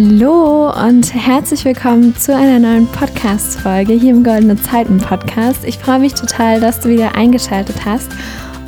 [0.00, 5.64] Hallo und herzlich willkommen zu einer neuen Podcast-Folge hier im Goldene Zeiten Podcast.
[5.64, 8.08] Ich freue mich total, dass du wieder eingeschaltet hast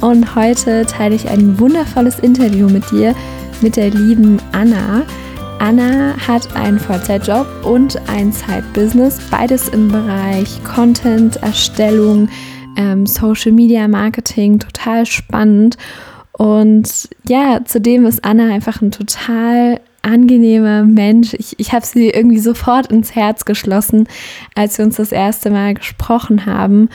[0.00, 3.14] und heute teile ich ein wundervolles Interview mit dir,
[3.60, 5.04] mit der lieben Anna.
[5.60, 12.28] Anna hat einen Vollzeitjob und ein Side-Business, beides im Bereich Content, Erstellung,
[12.76, 15.76] ähm, Social Media Marketing, total spannend.
[16.32, 21.34] Und ja, zudem ist Anna einfach ein total angenehmer Mensch.
[21.34, 24.08] Ich, ich habe sie irgendwie sofort ins Herz geschlossen,
[24.54, 26.88] als wir uns das erste Mal gesprochen haben.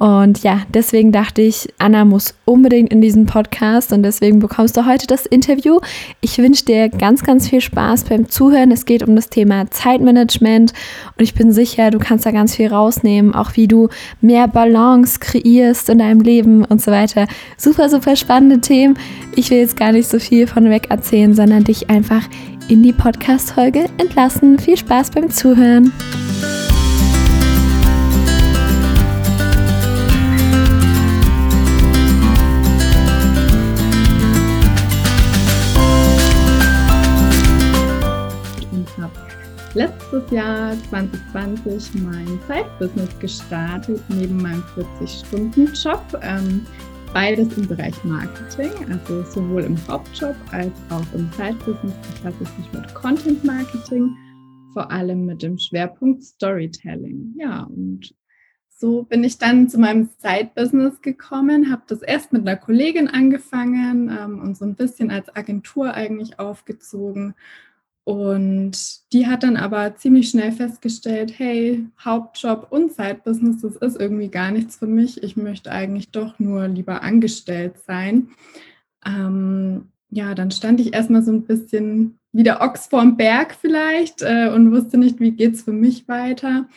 [0.00, 4.86] Und ja, deswegen dachte ich, Anna muss unbedingt in diesen Podcast und deswegen bekommst du
[4.86, 5.78] heute das Interview.
[6.22, 8.72] Ich wünsche dir ganz, ganz viel Spaß beim Zuhören.
[8.72, 10.72] Es geht um das Thema Zeitmanagement
[11.18, 13.90] und ich bin sicher, du kannst da ganz viel rausnehmen, auch wie du
[14.22, 17.26] mehr Balance kreierst in deinem Leben und so weiter.
[17.58, 18.98] Super, super spannende Themen.
[19.36, 22.22] Ich will jetzt gar nicht so viel von weg erzählen, sondern dich einfach
[22.68, 24.58] in die Podcast-Folge entlassen.
[24.58, 25.92] Viel Spaß beim Zuhören.
[40.20, 46.20] Letztes Jahr 2020 mein Zeitbusiness gestartet, neben meinem 40-Stunden-Job.
[46.22, 46.66] Ähm,
[47.12, 52.72] beides im Bereich Marketing, also sowohl im Hauptjob als auch im Zeitbusiness befasse ich mich
[52.72, 54.14] mit Content Marketing,
[54.72, 57.34] vor allem mit dem Schwerpunkt Storytelling.
[57.38, 58.14] Ja, und
[58.68, 64.10] so bin ich dann zu meinem Side-Business gekommen, habe das erst mit einer Kollegin angefangen
[64.10, 67.34] ähm, und so ein bisschen als Agentur eigentlich aufgezogen
[68.04, 68.72] und
[69.12, 74.50] die hat dann aber ziemlich schnell festgestellt, hey, Hauptjob und Side-Business, das ist irgendwie gar
[74.50, 75.22] nichts für mich.
[75.22, 78.30] Ich möchte eigentlich doch nur lieber angestellt sein.
[79.06, 84.22] Ähm, ja, dann stand ich erstmal so ein bisschen wie der Ochs vorm Berg vielleicht
[84.22, 86.68] äh, und wusste nicht, wie geht es für mich weiter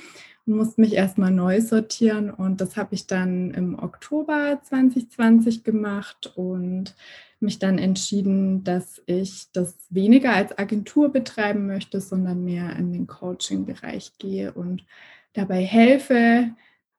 [0.46, 2.32] und musste mich erstmal neu sortieren.
[2.32, 6.96] Und das habe ich dann im Oktober 2020 gemacht und
[7.44, 13.06] mich dann entschieden, dass ich das weniger als Agentur betreiben möchte, sondern mehr in den
[13.06, 14.86] Coaching-Bereich gehe und
[15.34, 16.52] dabei helfe,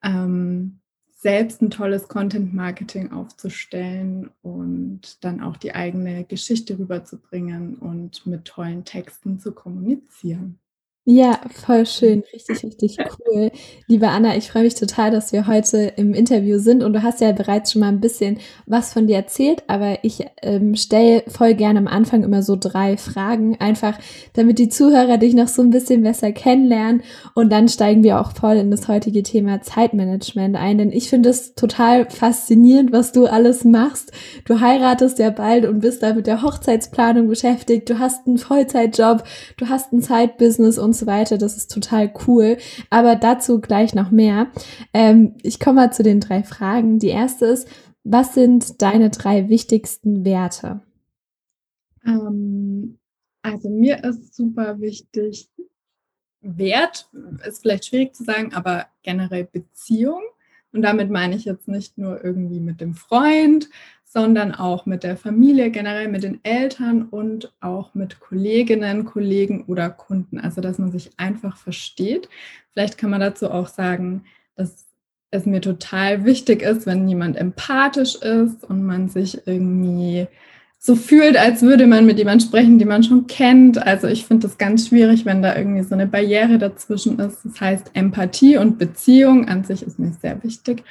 [0.03, 8.45] ähm, selbst ein tolles Content-Marketing aufzustellen und dann auch die eigene Geschichte rüberzubringen und mit
[8.45, 10.61] tollen Texten zu kommunizieren.
[11.07, 12.97] Ja, voll schön, richtig, richtig
[13.29, 13.51] cool.
[13.89, 16.83] Liebe Anna, ich freue mich total, dass wir heute im Interview sind.
[16.83, 20.25] Und du hast ja bereits schon mal ein bisschen was von dir erzählt, aber ich
[20.41, 23.99] ähm, stelle voll gerne am Anfang immer so drei Fragen, einfach
[24.33, 27.03] damit die Zuhörer dich noch so ein bisschen besser kennenlernen.
[27.35, 31.29] Und dann steigen wir auch voll in das heutige Thema Zeitmanagement ein, denn ich finde
[31.29, 34.11] es total faszinierend, was du alles machst.
[34.47, 39.23] Du heiratest ja bald und bist da mit der Hochzeitsplanung beschäftigt, du hast einen Vollzeitjob,
[39.59, 41.39] du hast ein Zeitbusiness und und so weiter.
[41.39, 42.57] Das ist total cool.
[42.89, 44.49] Aber dazu gleich noch mehr.
[44.93, 46.99] Ähm, ich komme mal zu den drei Fragen.
[47.01, 47.69] Die erste ist,
[48.05, 50.83] was sind deine drei wichtigsten Werte?
[52.07, 52.99] Ähm,
[53.43, 55.51] also mir ist super wichtig,
[56.41, 57.09] Wert
[57.47, 60.23] ist vielleicht schwierig zu sagen, aber generell Beziehung.
[60.73, 63.71] Und damit meine ich jetzt nicht nur irgendwie mit dem Freund,
[64.15, 69.91] sondern auch mit der Familie, generell mit den Eltern und auch mit Kolleginnen, Kollegen oder
[69.91, 70.39] Kunden.
[70.39, 72.29] Also, dass man sich einfach versteht.
[72.73, 74.23] Vielleicht kann man dazu auch sagen,
[74.55, 74.87] dass
[75.33, 80.29] es mir total wichtig ist, wenn jemand empathisch ist und man sich irgendwie
[80.79, 83.85] so fühlt, als würde man mit jemandem sprechen, den man schon kennt.
[83.85, 87.45] Also ich finde das ganz schwierig, wenn da irgendwie so eine Barriere dazwischen ist.
[87.45, 90.85] Das heißt, Empathie und Beziehung an sich ist mir sehr wichtig.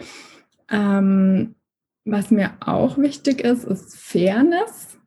[0.69, 1.55] Ähm,
[2.05, 4.97] was mir auch wichtig ist, ist Fairness.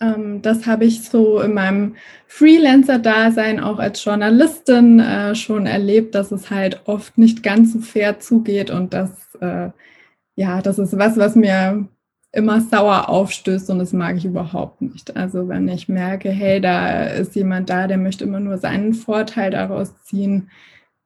[0.00, 6.32] Ähm, das habe ich so in meinem Freelancer-Dasein auch als Journalistin äh, schon erlebt, dass
[6.32, 9.10] es halt oft nicht ganz so fair zugeht und das,
[9.40, 9.70] äh,
[10.34, 11.88] ja, das ist was, was mir
[12.32, 15.16] immer sauer aufstößt und das mag ich überhaupt nicht.
[15.16, 19.50] Also wenn ich merke, hey, da ist jemand da, der möchte immer nur seinen Vorteil
[19.50, 20.50] daraus ziehen,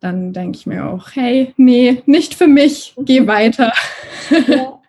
[0.00, 3.72] dann denke ich mir auch, hey, nee, nicht für mich, geh weiter.
[4.49, 4.79] Ja.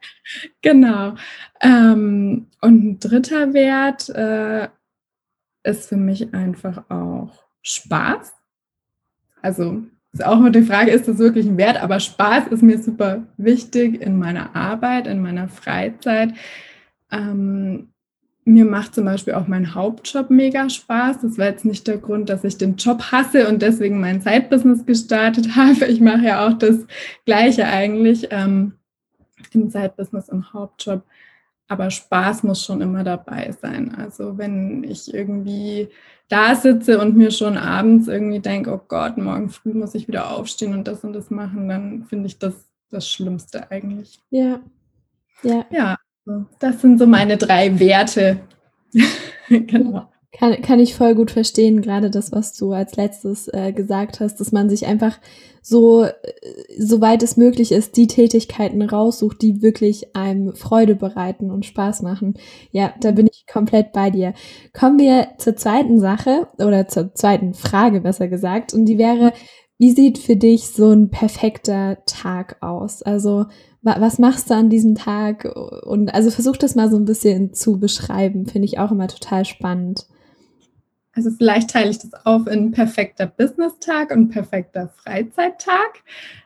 [0.61, 1.15] Genau.
[1.61, 4.69] Ähm, und ein dritter Wert äh,
[5.63, 8.33] ist für mich einfach auch Spaß.
[9.41, 9.83] Also
[10.13, 11.81] ist auch immer die Frage, ist das wirklich ein Wert?
[11.81, 16.33] Aber Spaß ist mir super wichtig in meiner Arbeit, in meiner Freizeit.
[17.11, 17.91] Ähm,
[18.43, 21.21] mir macht zum Beispiel auch mein Hauptjob mega Spaß.
[21.21, 24.85] Das war jetzt nicht der Grund, dass ich den Job hasse und deswegen mein Zeitbusiness
[24.85, 25.85] gestartet habe.
[25.85, 26.85] Ich mache ja auch das
[27.25, 28.27] Gleiche eigentlich.
[28.31, 28.73] Ähm,
[29.53, 31.03] im Side-Business, im Hauptjob.
[31.67, 33.95] Aber Spaß muss schon immer dabei sein.
[33.95, 35.89] Also wenn ich irgendwie
[36.27, 40.31] da sitze und mir schon abends irgendwie denke, oh Gott, morgen früh muss ich wieder
[40.31, 44.19] aufstehen und das und das machen, dann finde ich das das Schlimmste eigentlich.
[44.29, 44.59] Ja.
[45.43, 45.65] Ja.
[45.71, 45.97] Ja,
[46.59, 48.41] das sind so meine drei Werte.
[49.49, 50.11] genau.
[50.41, 54.39] Kann, kann ich voll gut verstehen, gerade das, was du als letztes äh, gesagt hast,
[54.39, 55.19] dass man sich einfach
[55.61, 56.13] so, äh,
[56.79, 62.39] soweit es möglich ist, die Tätigkeiten raussucht, die wirklich einem Freude bereiten und Spaß machen.
[62.71, 64.33] Ja, da bin ich komplett bei dir.
[64.73, 68.73] Kommen wir zur zweiten Sache oder zur zweiten Frage, besser gesagt.
[68.73, 69.33] Und die wäre,
[69.77, 73.03] wie sieht für dich so ein perfekter Tag aus?
[73.03, 73.45] Also,
[73.83, 75.45] was machst du an diesem Tag?
[75.85, 79.45] Und also versuch das mal so ein bisschen zu beschreiben, finde ich auch immer total
[79.45, 80.07] spannend.
[81.13, 86.03] Also vielleicht teile ich das auf in perfekter Business-Tag und perfekter Freizeittag,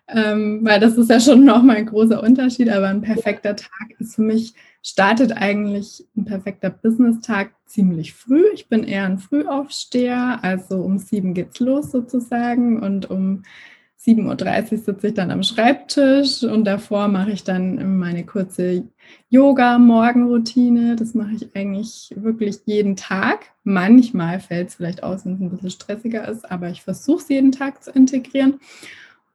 [0.08, 4.16] ähm, weil das ist ja schon nochmal ein großer Unterschied, aber ein perfekter Tag ist
[4.16, 8.44] für mich, startet eigentlich ein perfekter Business-Tag ziemlich früh.
[8.54, 13.44] Ich bin eher ein Frühaufsteher, also um sieben geht's los sozusagen und um
[14.06, 18.84] 7.30 Uhr sitze ich dann am Schreibtisch und davor mache ich dann meine kurze
[19.30, 20.96] Yoga-Morgenroutine.
[20.96, 23.48] Das mache ich eigentlich wirklich jeden Tag.
[23.64, 27.30] Manchmal fällt es vielleicht aus, wenn es ein bisschen stressiger ist, aber ich versuche es
[27.30, 28.60] jeden Tag zu integrieren.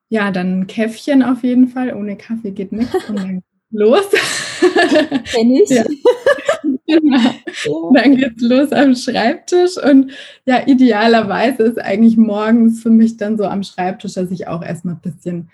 [0.08, 1.94] Ja, dann ein Käffchen auf jeden Fall.
[1.94, 4.08] Ohne Kaffee geht nichts und dann los.
[5.32, 5.70] Kenn ich.
[5.70, 5.84] Ja.
[6.90, 7.92] Genau.
[7.94, 10.12] Dann geht's los am Schreibtisch und
[10.44, 14.94] ja, idealerweise ist eigentlich morgens für mich dann so am Schreibtisch, dass ich auch erstmal
[14.94, 15.50] ein bisschen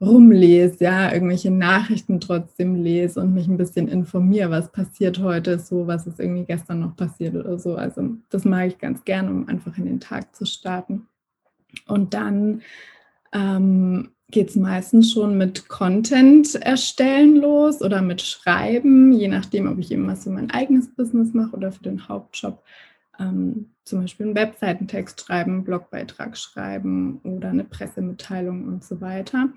[0.00, 5.86] rumlese, ja, irgendwelche Nachrichten trotzdem lese und mich ein bisschen informiere, was passiert heute so,
[5.86, 7.76] was ist irgendwie gestern noch passiert oder so.
[7.76, 11.06] Also das mag ich ganz gern, um einfach in den Tag zu starten.
[11.86, 12.62] Und dann
[13.32, 19.78] ähm, geht es meistens schon mit Content erstellen los oder mit Schreiben, je nachdem, ob
[19.78, 22.62] ich eben was für mein eigenes Business mache oder für den Hauptjob.
[23.20, 29.48] Ähm, zum Beispiel einen Webseitentext schreiben, einen Blogbeitrag schreiben oder eine Pressemitteilung und so weiter.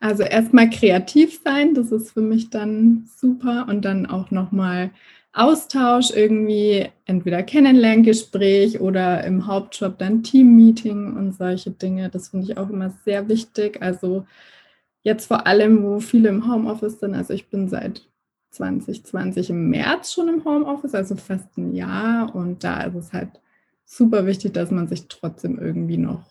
[0.00, 4.90] Also erstmal kreativ sein, das ist für mich dann super und dann auch nochmal
[5.34, 12.10] Austausch irgendwie, entweder Kennenlerngespräch oder im Hauptjob dann Teammeeting und solche Dinge.
[12.10, 13.80] Das finde ich auch immer sehr wichtig.
[13.80, 14.26] Also
[15.02, 17.14] jetzt vor allem, wo viele im Homeoffice sind.
[17.14, 18.06] Also ich bin seit
[18.50, 22.34] 2020 im März schon im Homeoffice, also fast ein Jahr.
[22.34, 23.30] Und da ist es halt
[23.86, 26.24] super wichtig, dass man sich trotzdem irgendwie noch,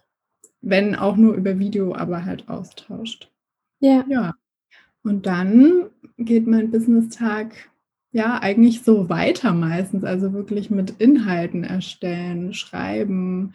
[0.62, 3.32] wenn auch nur über Video, aber halt austauscht.
[3.80, 4.06] Ja.
[4.08, 4.36] Ja.
[5.04, 5.90] Und dann
[6.20, 7.71] geht mein Business-Tag
[8.12, 13.54] ja, eigentlich so weiter meistens, also wirklich mit Inhalten erstellen, schreiben,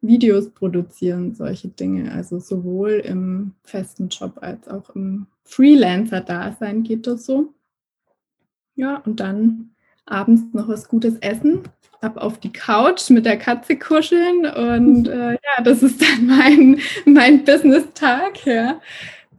[0.00, 2.12] Videos produzieren, solche Dinge.
[2.12, 7.52] Also sowohl im festen Job als auch im Freelancer-Dasein geht das so.
[8.74, 9.70] Ja, und dann
[10.06, 11.62] abends noch was Gutes essen,
[12.00, 16.80] ab auf die Couch mit der Katze kuscheln und äh, ja, das ist dann mein,
[17.04, 18.80] mein Business-Tag, ja.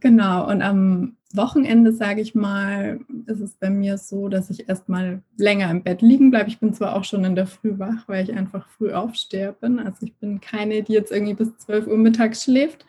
[0.00, 5.22] Genau, und am Wochenende, sage ich mal, ist es bei mir so, dass ich erstmal
[5.36, 6.48] länger im Bett liegen bleibe.
[6.48, 9.54] Ich bin zwar auch schon in der Früh wach, weil ich einfach früh aufstehe.
[9.60, 12.84] Also ich bin keine, die jetzt irgendwie bis 12 Uhr mittags schläft.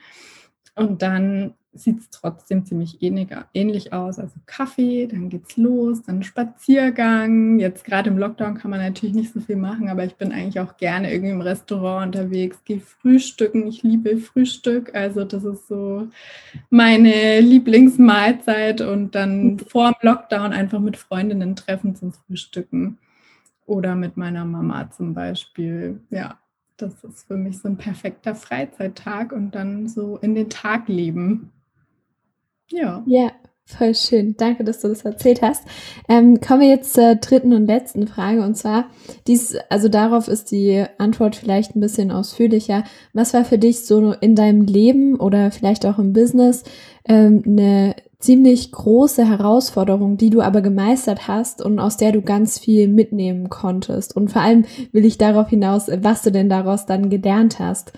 [0.76, 4.20] Und dann sieht es trotzdem ziemlich ähnlich aus.
[4.20, 7.60] Also Kaffee, dann geht's los, dann Spaziergang.
[7.60, 10.60] Jetzt gerade im Lockdown kann man natürlich nicht so viel machen, aber ich bin eigentlich
[10.60, 13.68] auch gerne irgendwie im Restaurant unterwegs, gehe frühstücken.
[13.68, 14.94] Ich liebe Frühstück.
[14.94, 16.10] Also das ist so
[16.70, 22.98] meine Lieblingsmahlzeit und dann vor dem Lockdown einfach mit Freundinnen treffen zum Frühstücken.
[23.66, 26.02] Oder mit meiner Mama zum Beispiel.
[26.10, 26.38] Ja,
[26.76, 31.52] das ist für mich so ein perfekter Freizeittag und dann so in den Tag leben.
[32.72, 33.04] Ja.
[33.06, 33.32] Ja,
[33.66, 34.36] voll schön.
[34.38, 35.64] Danke, dass du das erzählt hast.
[36.08, 38.44] Ähm, kommen wir jetzt zur dritten und letzten Frage.
[38.44, 38.90] Und zwar,
[39.28, 42.84] dies, also darauf ist die Antwort vielleicht ein bisschen ausführlicher.
[43.14, 46.64] Was war für dich so in deinem Leben oder vielleicht auch im Business
[47.06, 52.60] ähm, eine ziemlich große Herausforderung, die du aber gemeistert hast und aus der du ganz
[52.60, 54.16] viel mitnehmen konntest?
[54.16, 57.94] Und vor allem will ich darauf hinaus, was du denn daraus dann gelernt hast.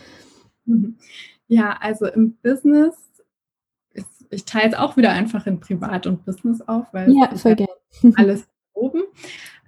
[0.66, 0.98] Mhm.
[1.48, 2.96] Ja, also im Business
[4.34, 7.30] ich teile es auch wieder einfach in Privat und Business auf, weil ja,
[8.16, 9.04] alles oben.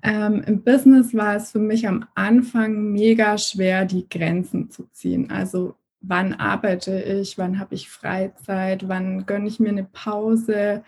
[0.03, 5.31] Ähm, Im Business war es für mich am Anfang mega schwer, die Grenzen zu ziehen.
[5.31, 10.83] Also wann arbeite ich, wann habe ich Freizeit, wann gönne ich mir eine Pause,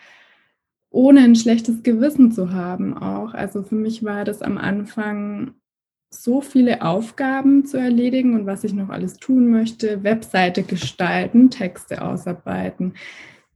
[0.89, 3.34] ohne ein schlechtes Gewissen zu haben auch.
[3.34, 5.55] Also für mich war das am Anfang
[6.10, 12.01] so viele Aufgaben zu erledigen und was ich noch alles tun möchte, Webseite gestalten, Texte
[12.01, 12.93] ausarbeiten,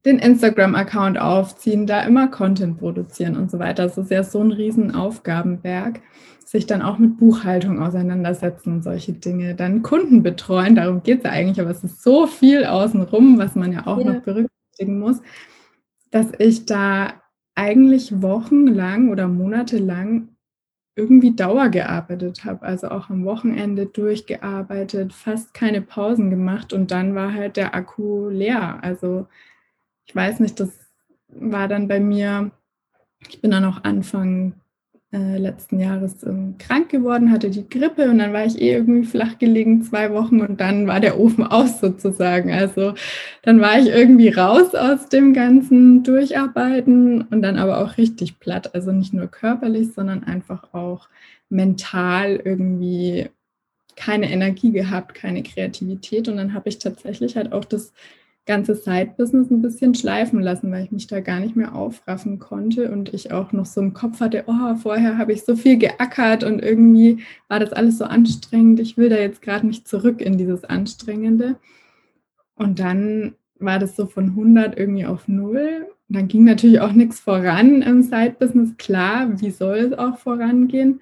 [0.05, 3.83] den Instagram-Account aufziehen, da immer Content produzieren und so weiter.
[3.83, 6.01] Das ist ja so ein riesen Aufgabenberg.
[6.43, 9.55] Sich dann auch mit Buchhaltung auseinandersetzen, solche Dinge.
[9.55, 13.55] Dann Kunden betreuen, darum geht es ja eigentlich, aber es ist so viel außenrum, was
[13.55, 14.13] man ja auch ja.
[14.13, 15.21] noch berücksichtigen muss,
[16.09, 17.13] dass ich da
[17.55, 20.29] eigentlich wochenlang oder monatelang
[20.95, 27.15] irgendwie Dauer gearbeitet habe, also auch am Wochenende durchgearbeitet, fast keine Pausen gemacht und dann
[27.15, 28.79] war halt der Akku leer.
[28.81, 29.27] Also
[30.11, 30.71] ich weiß nicht, das
[31.29, 32.51] war dann bei mir,
[33.29, 34.55] ich bin dann auch Anfang
[35.13, 39.05] äh, letzten Jahres ähm, krank geworden, hatte die Grippe und dann war ich eh irgendwie
[39.05, 42.51] flach gelegen zwei Wochen und dann war der Ofen aus sozusagen.
[42.51, 42.93] Also
[43.41, 48.75] dann war ich irgendwie raus aus dem ganzen Durcharbeiten und dann aber auch richtig platt.
[48.75, 51.07] Also nicht nur körperlich, sondern einfach auch
[51.47, 53.29] mental irgendwie
[53.95, 56.27] keine Energie gehabt, keine Kreativität.
[56.27, 57.93] Und dann habe ich tatsächlich halt auch das
[58.45, 62.91] ganze Side-Business ein bisschen schleifen lassen, weil ich mich da gar nicht mehr aufraffen konnte
[62.91, 66.43] und ich auch noch so im Kopf hatte, oh, vorher habe ich so viel geackert
[66.43, 68.79] und irgendwie war das alles so anstrengend.
[68.79, 71.57] Ich will da jetzt gerade nicht zurück in dieses Anstrengende.
[72.55, 75.87] Und dann war das so von 100 irgendwie auf 0.
[76.09, 78.75] Und dann ging natürlich auch nichts voran im Side-Business.
[78.77, 81.01] Klar, wie soll es auch vorangehen?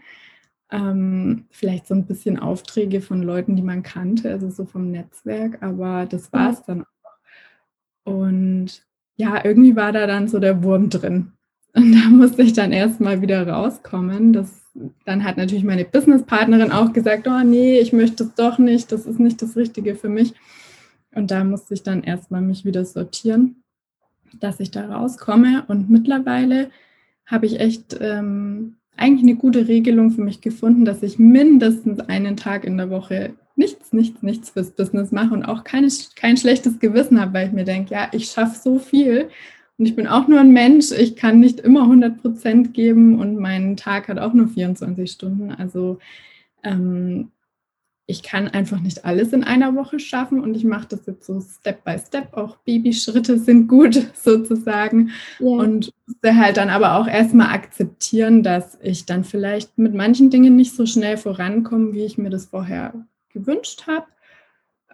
[0.72, 5.64] Ähm, vielleicht so ein bisschen Aufträge von Leuten, die man kannte, also so vom Netzwerk,
[5.64, 6.86] aber das war es dann
[8.10, 8.84] und
[9.16, 11.34] ja, irgendwie war da dann so der Wurm drin.
[11.74, 14.34] Und da musste ich dann erstmal wieder rauskommen.
[14.34, 14.66] Das,
[15.06, 19.06] dann hat natürlich meine Businesspartnerin auch gesagt, oh nee, ich möchte es doch nicht, das
[19.06, 20.34] ist nicht das Richtige für mich.
[21.14, 23.64] Und da musste ich dann erstmal mich wieder sortieren,
[24.40, 25.66] dass ich da rauskomme.
[25.68, 26.70] Und mittlerweile
[27.26, 32.38] habe ich echt ähm, eigentlich eine gute Regelung für mich gefunden, dass ich mindestens einen
[32.38, 36.80] Tag in der Woche nichts, nichts, nichts fürs Business mache und auch keine, kein schlechtes
[36.80, 39.30] Gewissen habe, weil ich mir denke, ja, ich schaffe so viel
[39.78, 43.38] und ich bin auch nur ein Mensch, ich kann nicht immer 100 Prozent geben und
[43.38, 45.52] mein Tag hat auch nur 24 Stunden.
[45.52, 46.00] Also
[46.64, 47.32] ähm,
[48.08, 51.40] ich kann einfach nicht alles in einer Woche schaffen und ich mache das jetzt so
[51.42, 52.34] Step by Step.
[52.34, 55.12] Auch Babyschritte sind gut sozusagen.
[55.40, 55.48] Ja.
[55.48, 60.56] Und musste halt dann aber auch erstmal akzeptieren, dass ich dann vielleicht mit manchen Dingen
[60.56, 62.94] nicht so schnell vorankomme, wie ich mir das vorher
[63.30, 64.08] gewünscht habe.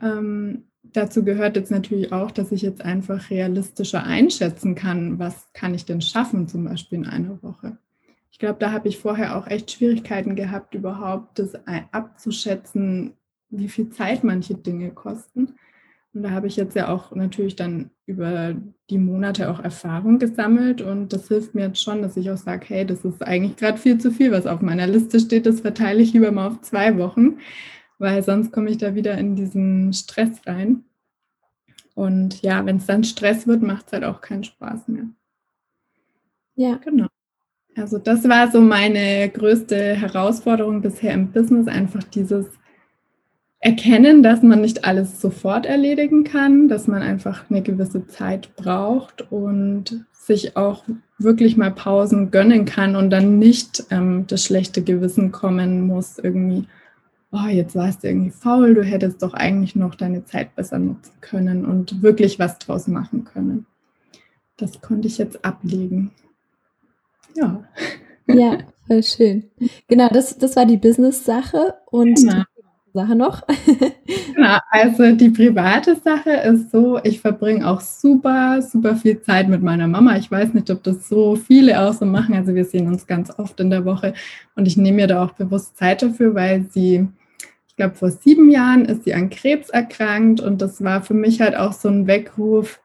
[0.01, 5.73] Ähm, dazu gehört jetzt natürlich auch, dass ich jetzt einfach realistischer einschätzen kann, was kann
[5.73, 7.77] ich denn schaffen, zum Beispiel in einer Woche.
[8.31, 11.53] Ich glaube, da habe ich vorher auch echt Schwierigkeiten gehabt, überhaupt das
[11.91, 13.13] abzuschätzen,
[13.49, 15.55] wie viel Zeit manche Dinge kosten.
[16.13, 18.55] Und da habe ich jetzt ja auch natürlich dann über
[18.89, 22.65] die Monate auch Erfahrung gesammelt und das hilft mir jetzt schon, dass ich auch sage,
[22.69, 26.01] hey, das ist eigentlich gerade viel zu viel, was auf meiner Liste steht, das verteile
[26.01, 27.37] ich lieber mal auf zwei Wochen,
[27.97, 30.83] weil sonst komme ich da wieder in diesen Stress rein.
[31.93, 35.05] Und ja, wenn es dann Stress wird, macht es halt auch keinen Spaß mehr.
[36.55, 36.75] Ja.
[36.83, 37.07] Genau.
[37.75, 42.45] Also das war so meine größte Herausforderung bisher im Business, einfach dieses
[43.59, 49.31] Erkennen, dass man nicht alles sofort erledigen kann, dass man einfach eine gewisse Zeit braucht
[49.31, 50.83] und sich auch
[51.17, 56.67] wirklich mal Pausen gönnen kann und dann nicht ähm, das schlechte Gewissen kommen muss, irgendwie,
[57.35, 61.11] oh, jetzt warst du irgendwie faul, du hättest doch eigentlich noch deine Zeit besser nutzen
[61.21, 63.65] können und wirklich was draus machen können.
[64.57, 66.11] Das konnte ich jetzt ablegen.
[67.35, 67.63] Ja.
[68.27, 69.49] Ja, voll schön.
[69.87, 72.43] Genau, das, das war die Business-Sache und genau.
[72.57, 73.43] die Sache noch.
[74.35, 79.63] Genau, also die private Sache ist so, ich verbringe auch super, super viel Zeit mit
[79.63, 80.17] meiner Mama.
[80.17, 82.35] Ich weiß nicht, ob das so viele auch so machen.
[82.35, 84.13] Also wir sehen uns ganz oft in der Woche
[84.55, 87.07] und ich nehme mir da auch bewusst Zeit dafür, weil sie
[87.75, 91.41] ich glaube, vor sieben Jahren ist sie an Krebs erkrankt und das war für mich
[91.41, 92.79] halt auch so ein Weckruf,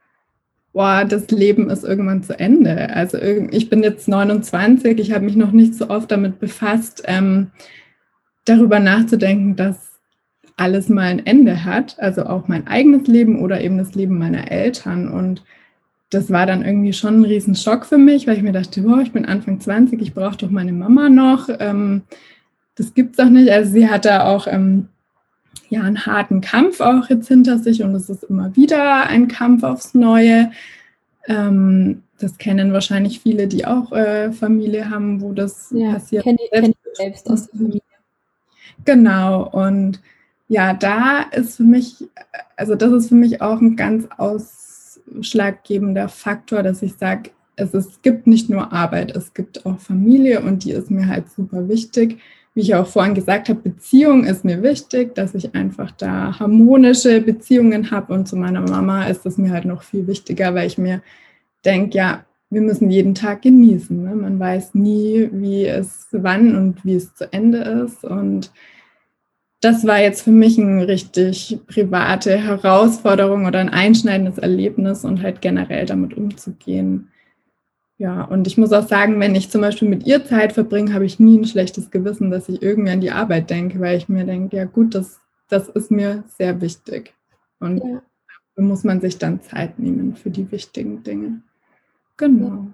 [0.73, 2.91] boah, das Leben ist irgendwann zu Ende.
[2.91, 7.53] Also ich bin jetzt 29, ich habe mich noch nicht so oft damit befasst, ähm,
[8.47, 10.01] darüber nachzudenken, dass
[10.57, 14.51] alles mal ein Ende hat, also auch mein eigenes Leben oder eben das Leben meiner
[14.51, 15.09] Eltern.
[15.09, 15.45] Und
[16.11, 19.13] das war dann irgendwie schon ein Riesenschock für mich, weil ich mir dachte, boah, ich
[19.13, 21.49] bin Anfang 20, ich brauche doch meine Mama noch.
[21.61, 22.03] Ähm,
[22.77, 23.51] das gibt es doch nicht.
[23.51, 24.89] Also sie hat da auch ähm,
[25.69, 29.63] ja, einen harten Kampf auch jetzt hinter sich und es ist immer wieder ein Kampf
[29.63, 30.51] aufs Neue.
[31.27, 36.25] Ähm, das kennen wahrscheinlich viele, die auch äh, Familie haben, wo das ja, passiert.
[36.25, 37.83] Kenn ich, kenn ich selbst aus der Familie.
[38.85, 40.01] Genau, und
[40.49, 42.09] ja, da ist für mich,
[42.57, 48.03] also das ist für mich auch ein ganz ausschlaggebender Faktor, dass ich sage, es, es
[48.03, 52.19] gibt nicht nur Arbeit, es gibt auch Familie und die ist mir halt super wichtig
[52.55, 57.21] wie ich auch vorhin gesagt habe, Beziehung ist mir wichtig, dass ich einfach da harmonische
[57.21, 58.13] Beziehungen habe.
[58.13, 61.03] Und zu meiner Mama ist das mir halt noch viel wichtiger, weil ich mir
[61.65, 64.03] denke, ja, wir müssen jeden Tag genießen.
[64.03, 64.17] Ne?
[64.17, 68.05] Man weiß nie, wie es wann und wie es zu Ende ist.
[68.05, 68.51] Und
[69.61, 75.41] das war jetzt für mich eine richtig private Herausforderung oder ein einschneidendes Erlebnis und halt
[75.41, 77.09] generell damit umzugehen.
[78.01, 81.05] Ja, und ich muss auch sagen, wenn ich zum Beispiel mit ihr Zeit verbringe, habe
[81.05, 84.25] ich nie ein schlechtes Gewissen, dass ich irgendwie an die Arbeit denke, weil ich mir
[84.25, 87.13] denke, ja gut, das, das ist mir sehr wichtig.
[87.59, 88.01] Und ja.
[88.57, 91.43] da muss man sich dann Zeit nehmen für die wichtigen Dinge.
[92.17, 92.69] Genau.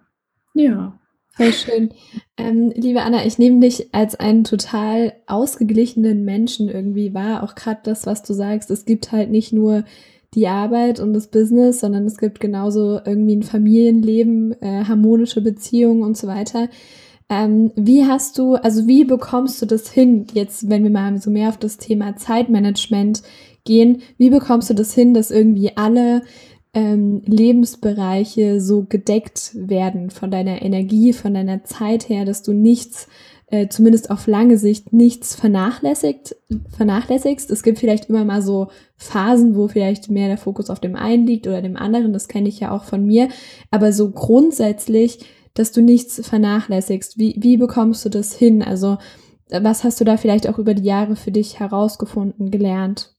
[0.55, 0.63] Ja.
[0.63, 0.99] ja.
[1.31, 1.91] Voll schön.
[2.37, 7.43] Ähm, liebe Anna, ich nehme dich als einen total ausgeglichenen Menschen irgendwie wahr.
[7.43, 8.71] Auch gerade das, was du sagst.
[8.71, 9.85] Es gibt halt nicht nur
[10.37, 16.03] die Arbeit und das Business, sondern es gibt genauso irgendwie ein Familienleben, äh, harmonische Beziehungen
[16.03, 16.69] und so weiter.
[17.29, 21.31] Ähm, wie hast du, also wie bekommst du das hin, jetzt wenn wir mal so
[21.31, 23.23] mehr auf das Thema Zeitmanagement
[23.65, 26.23] gehen, wie bekommst du das hin, dass irgendwie alle
[26.75, 33.09] ähm, Lebensbereiche so gedeckt werden von deiner Energie, von deiner Zeit her, dass du nichts
[33.49, 36.37] äh, zumindest auf lange Sicht nichts vernachlässigt,
[36.77, 37.51] vernachlässigst.
[37.51, 41.27] Es gibt vielleicht immer mal so Phasen, wo vielleicht mehr der Fokus auf dem einen
[41.27, 42.13] liegt oder dem anderen.
[42.13, 43.29] Das kenne ich ja auch von mir.
[43.71, 45.21] Aber so grundsätzlich,
[45.55, 47.19] dass du nichts vernachlässigst.
[47.19, 48.63] Wie, wie bekommst du das hin?
[48.63, 48.99] Also,
[49.49, 53.15] was hast du da vielleicht auch über die Jahre für dich herausgefunden, gelernt?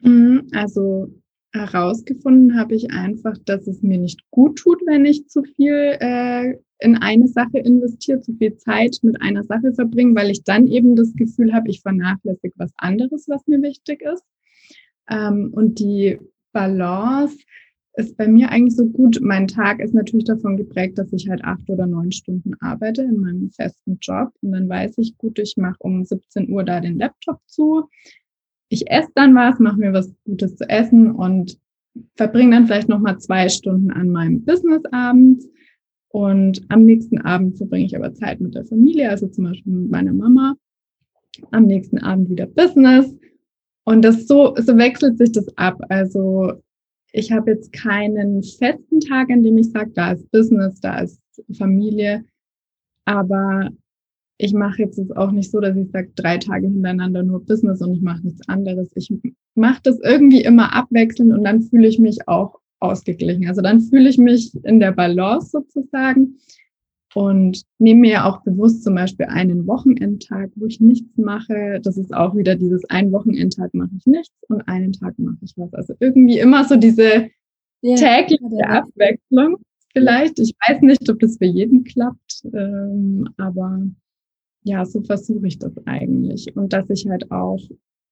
[0.00, 1.08] Mhm, also
[1.52, 6.54] herausgefunden habe ich einfach, dass es mir nicht gut tut, wenn ich zu viel äh,
[6.80, 10.96] in eine Sache investiere, zu viel Zeit mit einer Sache verbringe, weil ich dann eben
[10.96, 14.24] das Gefühl habe, ich vernachlässige was anderes, was mir wichtig ist.
[15.10, 16.18] Ähm, und die
[16.52, 17.36] Balance
[17.94, 19.20] ist bei mir eigentlich so gut.
[19.20, 23.20] Mein Tag ist natürlich davon geprägt, dass ich halt acht oder neun Stunden arbeite in
[23.20, 24.32] meinem festen Job.
[24.40, 27.88] Und dann weiß ich, gut, ich mache um 17 Uhr da den Laptop zu.
[28.68, 31.58] Ich esse dann was, mache mir was Gutes zu essen und
[32.14, 35.48] verbringe dann vielleicht nochmal zwei Stunden an meinem Business abends
[36.12, 39.90] und am nächsten Abend verbringe ich aber Zeit mit der Familie, also zum Beispiel mit
[39.90, 40.56] meiner Mama.
[41.52, 43.14] Am nächsten Abend wieder Business.
[43.84, 45.80] Und das so, so wechselt sich das ab.
[45.88, 46.54] Also
[47.12, 51.20] ich habe jetzt keinen festen Tag, an dem ich sage, da ist Business, da ist
[51.56, 52.24] Familie.
[53.04, 53.70] Aber
[54.36, 57.80] ich mache jetzt es auch nicht so, dass ich sage, drei Tage hintereinander nur Business
[57.82, 58.90] und ich mache nichts anderes.
[58.96, 59.12] Ich
[59.54, 63.46] mache das irgendwie immer abwechselnd und dann fühle ich mich auch ausgeglichen.
[63.48, 66.38] Also dann fühle ich mich in der Balance sozusagen
[67.14, 71.80] und nehme mir auch bewusst zum Beispiel einen Wochenendtag, wo ich nichts mache.
[71.82, 75.52] Das ist auch wieder dieses ein Wochenendtag mache ich nichts und einen Tag mache ich
[75.56, 75.72] was.
[75.74, 77.28] Also irgendwie immer so diese
[77.82, 79.56] ja, tägliche Abwechslung
[79.92, 80.38] vielleicht.
[80.38, 83.82] Ich weiß nicht, ob das für jeden klappt, ähm, aber
[84.62, 86.54] ja, so versuche ich das eigentlich.
[86.54, 87.60] Und dass ich halt auch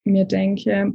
[0.04, 0.94] mir denke,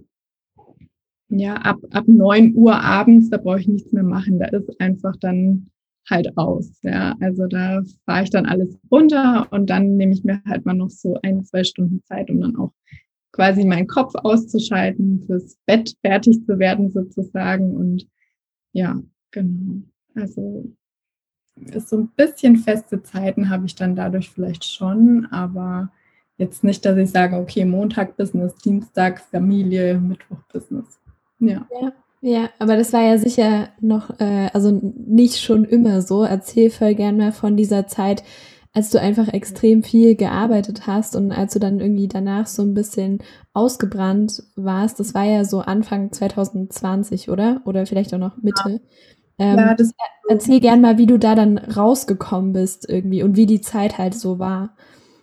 [1.39, 4.39] ja, ab, ab neun Uhr abends, da brauche ich nichts mehr machen.
[4.39, 5.69] Da ist einfach dann
[6.09, 6.71] halt aus.
[6.83, 10.73] Ja, also da fahre ich dann alles runter und dann nehme ich mir halt mal
[10.73, 12.73] noch so ein, zwei Stunden Zeit, um dann auch
[13.31, 17.75] quasi meinen Kopf auszuschalten, fürs Bett fertig zu werden sozusagen.
[17.75, 18.07] Und
[18.73, 19.81] ja, genau.
[20.15, 20.71] Also
[21.55, 25.91] ist so ein bisschen feste Zeiten habe ich dann dadurch vielleicht schon, aber
[26.37, 30.99] jetzt nicht, dass ich sage, okay, Montag Business, Dienstag Familie, Mittwoch Business.
[31.39, 31.67] Ja.
[31.81, 31.93] ja.
[32.25, 36.23] Ja, aber das war ja sicher noch, äh, also nicht schon immer so.
[36.23, 38.23] Erzähl voll gern mal von dieser Zeit,
[38.71, 42.73] als du einfach extrem viel gearbeitet hast und als du dann irgendwie danach so ein
[42.73, 43.19] bisschen
[43.51, 45.01] ausgebrannt warst.
[45.01, 47.61] Das war ja so Anfang 2020, oder?
[47.65, 48.79] Oder vielleicht auch noch Mitte.
[49.37, 49.91] Ähm, ja, das
[50.29, 54.15] erzähl gern mal, wie du da dann rausgekommen bist irgendwie und wie die Zeit halt
[54.15, 54.77] so war.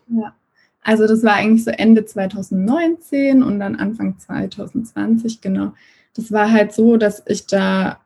[0.09, 0.35] Ja.
[0.83, 5.73] Also das war eigentlich so Ende 2019 und dann Anfang 2020, genau
[6.15, 8.01] das war halt so, dass ich da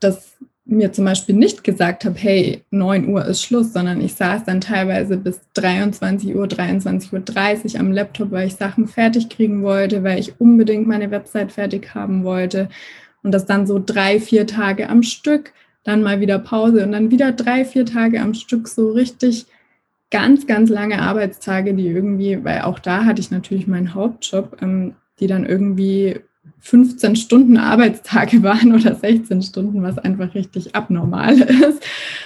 [0.00, 0.36] das
[0.68, 4.60] mir zum Beispiel nicht gesagt habe, hey, 9 Uhr ist Schluss, sondern ich saß dann
[4.60, 10.18] teilweise bis 23 Uhr, 23.30 Uhr am Laptop, weil ich Sachen fertig kriegen wollte, weil
[10.18, 12.68] ich unbedingt meine Website fertig haben wollte.
[13.22, 17.10] Und das dann so drei, vier Tage am Stück, dann mal wieder Pause und dann
[17.10, 19.46] wieder drei, vier Tage am Stück so richtig
[20.10, 24.96] ganz, ganz lange Arbeitstage, die irgendwie, weil auch da hatte ich natürlich meinen Hauptjob, ähm,
[25.18, 26.20] die dann irgendwie
[26.60, 31.82] 15 Stunden Arbeitstage waren oder 16 Stunden, was einfach richtig abnormal ist.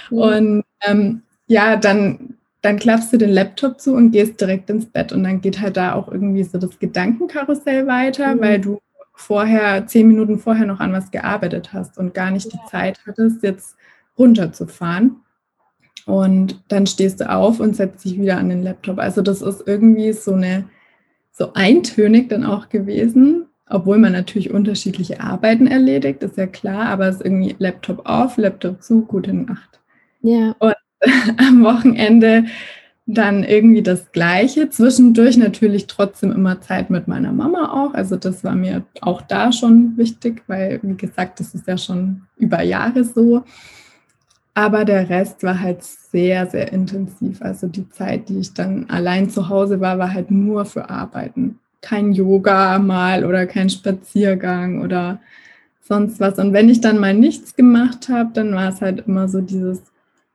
[0.09, 0.17] Mhm.
[0.17, 5.11] Und ähm, ja, dann, dann klappst du den Laptop zu und gehst direkt ins Bett.
[5.11, 8.41] Und dann geht halt da auch irgendwie so das Gedankenkarussell weiter, mhm.
[8.41, 8.79] weil du
[9.13, 12.59] vorher, zehn Minuten vorher noch an was gearbeitet hast und gar nicht ja.
[12.59, 13.75] die Zeit hattest, jetzt
[14.17, 15.17] runterzufahren.
[16.05, 18.99] Und dann stehst du auf und setzt dich wieder an den Laptop.
[18.99, 20.65] Also das ist irgendwie so eine,
[21.31, 27.07] so eintönig dann auch gewesen, obwohl man natürlich unterschiedliche Arbeiten erledigt, ist ja klar, aber
[27.07, 29.79] es ist irgendwie Laptop auf, Laptop zu, gute Nacht.
[30.21, 30.55] Ja.
[30.59, 30.75] Und
[31.37, 32.45] am Wochenende
[33.05, 34.69] dann irgendwie das Gleiche.
[34.69, 37.95] Zwischendurch natürlich trotzdem immer Zeit mit meiner Mama auch.
[37.95, 42.21] Also das war mir auch da schon wichtig, weil, wie gesagt, das ist ja schon
[42.37, 43.43] über Jahre so.
[44.53, 47.41] Aber der Rest war halt sehr, sehr intensiv.
[47.41, 51.59] Also die Zeit, die ich dann allein zu Hause war, war halt nur für Arbeiten.
[51.83, 55.19] Kein Yoga mal oder kein Spaziergang oder
[55.81, 56.39] sonst was.
[56.39, 59.83] Und wenn ich dann mal nichts gemacht habe, dann war es halt immer so dieses,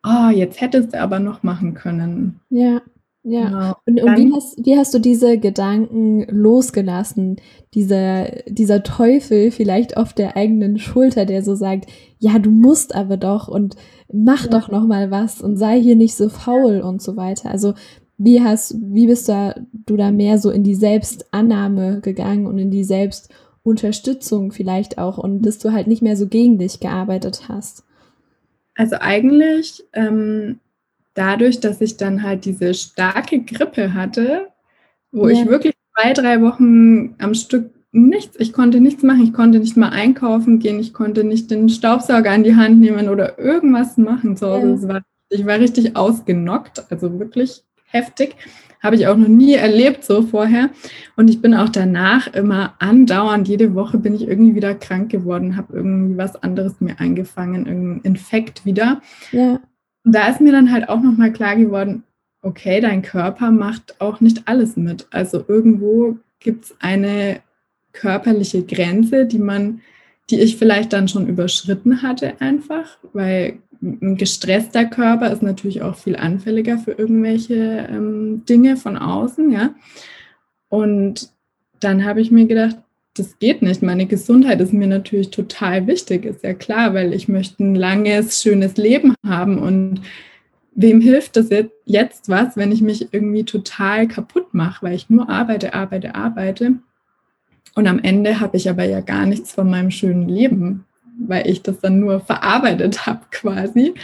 [0.06, 2.40] oh, jetzt hättest du aber noch machen können.
[2.50, 2.80] Ja.
[3.24, 3.74] Ja, genau.
[3.84, 7.36] und, und wie, hast, wie hast du diese Gedanken losgelassen?
[7.74, 13.18] Dieser, dieser Teufel vielleicht auf der eigenen Schulter, der so sagt, ja, du musst aber
[13.18, 13.76] doch und
[14.10, 14.50] mach ja.
[14.50, 17.50] doch noch mal was und sei hier nicht so faul und so weiter.
[17.50, 17.74] Also
[18.18, 22.70] wie hast, wie bist da, du da mehr so in die Selbstannahme gegangen und in
[22.70, 27.84] die Selbstunterstützung vielleicht auch und dass du halt nicht mehr so gegen dich gearbeitet hast?
[28.74, 30.58] Also eigentlich ähm,
[31.14, 34.48] dadurch, dass ich dann halt diese starke Grippe hatte,
[35.12, 35.40] wo ja.
[35.40, 39.76] ich wirklich zwei, drei Wochen am Stück nichts, ich konnte nichts machen, ich konnte nicht
[39.76, 44.36] mal einkaufen gehen, ich konnte nicht den Staubsauger in die Hand nehmen oder irgendwas machen
[44.46, 44.86] Hause.
[44.86, 44.94] Ja.
[44.94, 48.36] War, ich war richtig ausgenockt, also wirklich heftig.
[48.80, 50.70] Habe ich auch noch nie erlebt so vorher.
[51.16, 55.56] Und ich bin auch danach immer andauernd, jede Woche bin ich irgendwie wieder krank geworden,
[55.56, 59.02] habe irgendwie was anderes mir eingefangen, irgendein Infekt wieder.
[59.32, 59.58] Ja
[60.12, 62.04] da ist mir dann halt auch nochmal klar geworden,
[62.42, 65.06] okay, dein Körper macht auch nicht alles mit.
[65.10, 67.40] Also irgendwo gibt es eine
[67.92, 69.80] körperliche Grenze, die man,
[70.30, 75.96] die ich vielleicht dann schon überschritten hatte einfach, weil ein gestresster Körper ist natürlich auch
[75.96, 79.74] viel anfälliger für irgendwelche ähm, Dinge von außen, ja.
[80.68, 81.30] Und
[81.80, 82.76] dann habe ich mir gedacht,
[83.14, 83.82] das geht nicht.
[83.82, 88.42] Meine Gesundheit ist mir natürlich total wichtig, ist ja klar, weil ich möchte ein langes,
[88.42, 89.58] schönes Leben haben.
[89.58, 90.02] Und
[90.74, 91.48] wem hilft das
[91.84, 96.74] jetzt was, wenn ich mich irgendwie total kaputt mache, weil ich nur arbeite, arbeite, arbeite.
[97.74, 100.84] Und am Ende habe ich aber ja gar nichts von meinem schönen Leben,
[101.18, 103.94] weil ich das dann nur verarbeitet habe quasi.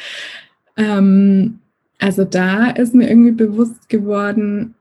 [0.77, 1.61] Ähm,
[1.99, 4.75] also da ist mir irgendwie bewusst geworden,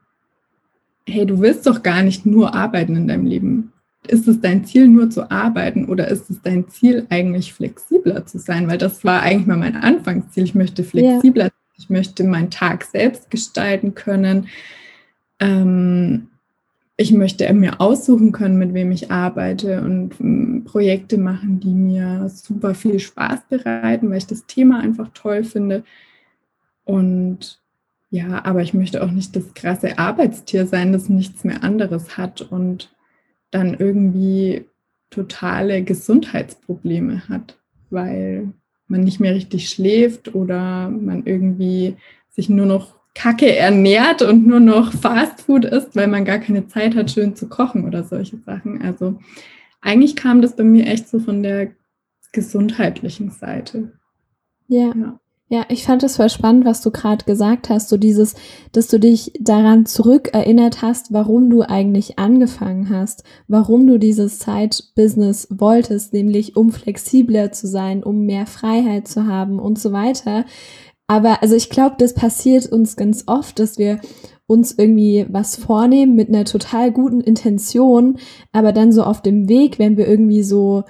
[1.06, 3.72] hey, du willst doch gar nicht nur arbeiten in deinem Leben
[4.08, 8.38] ist es dein Ziel, nur zu arbeiten oder ist es dein Ziel, eigentlich flexibler zu
[8.38, 8.68] sein?
[8.68, 10.44] Weil das war eigentlich mal mein Anfangsziel.
[10.44, 11.50] Ich möchte flexibler, ja.
[11.78, 14.48] ich möchte meinen Tag selbst gestalten können.
[15.40, 16.28] Ähm,
[16.96, 22.28] ich möchte mir aussuchen können, mit wem ich arbeite und ähm, Projekte machen, die mir
[22.28, 25.84] super viel Spaß bereiten, weil ich das Thema einfach toll finde.
[26.84, 27.60] Und
[28.10, 32.42] ja, aber ich möchte auch nicht das krasse Arbeitstier sein, das nichts mehr anderes hat
[32.42, 32.94] und
[33.50, 34.66] dann irgendwie
[35.10, 37.58] totale Gesundheitsprobleme hat,
[37.90, 38.52] weil
[38.86, 41.96] man nicht mehr richtig schläft oder man irgendwie
[42.30, 46.96] sich nur noch Kacke ernährt und nur noch Fastfood isst, weil man gar keine Zeit
[46.96, 48.82] hat, schön zu kochen oder solche Sachen.
[48.82, 49.18] Also
[49.80, 51.72] eigentlich kam das bei mir echt so von der
[52.32, 53.92] gesundheitlichen Seite.
[54.66, 54.92] Ja.
[54.94, 55.20] ja.
[55.50, 58.34] Ja, ich fand es voll spannend, was du gerade gesagt hast, so dieses,
[58.72, 65.48] dass du dich daran zurückerinnert hast, warum du eigentlich angefangen hast, warum du dieses Side-Business
[65.50, 70.46] wolltest, nämlich um flexibler zu sein, um mehr Freiheit zu haben und so weiter.
[71.06, 74.00] Aber also ich glaube, das passiert uns ganz oft, dass wir
[74.46, 78.18] uns irgendwie was vornehmen mit einer total guten Intention,
[78.52, 80.84] aber dann so auf dem Weg, wenn wir irgendwie so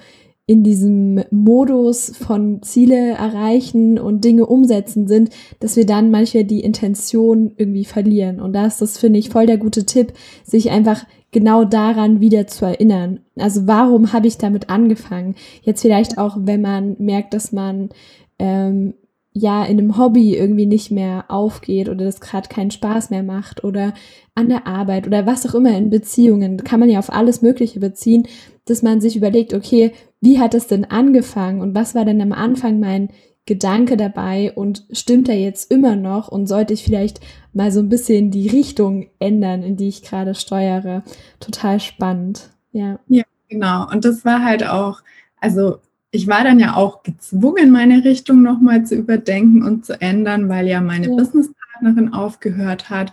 [0.47, 6.59] in diesem Modus von Ziele erreichen und Dinge umsetzen sind, dass wir dann manchmal die
[6.59, 8.39] Intention irgendwie verlieren.
[8.39, 12.45] Und da ist das, finde ich, voll der gute Tipp, sich einfach genau daran wieder
[12.45, 13.21] zu erinnern.
[13.37, 15.35] Also warum habe ich damit angefangen?
[15.63, 17.89] Jetzt vielleicht auch, wenn man merkt, dass man
[18.37, 18.93] ähm,
[19.37, 23.65] ja in einem Hobby irgendwie nicht mehr aufgeht oder das gerade keinen Spaß mehr macht
[23.65, 23.93] oder
[24.33, 27.81] an der Arbeit oder was auch immer in Beziehungen, kann man ja auf alles Mögliche
[27.81, 28.27] beziehen,
[28.63, 32.31] dass man sich überlegt, okay, wie hat es denn angefangen und was war denn am
[32.31, 33.09] Anfang mein
[33.45, 37.19] Gedanke dabei und stimmt er jetzt immer noch und sollte ich vielleicht
[37.51, 41.03] mal so ein bisschen die Richtung ändern, in die ich gerade steuere?
[41.41, 42.51] Total spannend.
[42.71, 42.99] Ja.
[43.09, 43.87] Ja, genau.
[43.91, 45.01] Und das war halt auch,
[45.41, 45.77] also
[46.15, 50.67] ich war dann ja auch gezwungen, meine Richtung nochmal zu überdenken und zu ändern, weil
[50.67, 51.15] ja meine ja.
[51.15, 53.11] Businesspartnerin aufgehört hat.